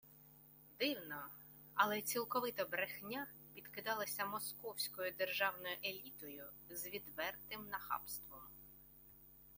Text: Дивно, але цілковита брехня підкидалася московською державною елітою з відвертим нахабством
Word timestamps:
Дивно, 0.79 1.25
але 1.73 2.01
цілковита 2.01 2.65
брехня 2.65 3.27
підкидалася 3.53 4.25
московською 4.25 5.11
державною 5.17 5.77
елітою 5.85 6.45
з 6.69 6.85
відвертим 6.87 7.65
нахабством 7.71 8.41